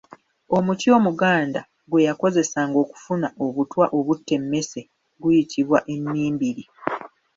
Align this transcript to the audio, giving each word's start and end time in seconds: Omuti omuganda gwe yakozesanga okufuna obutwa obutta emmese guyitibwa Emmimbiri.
Omuti 0.57 0.87
omuganda 0.97 1.61
gwe 1.89 2.05
yakozesanga 2.07 2.77
okufuna 2.83 3.27
obutwa 3.45 3.85
obutta 3.97 4.31
emmese 4.39 4.81
guyitibwa 5.21 5.79
Emmimbiri. 5.93 6.63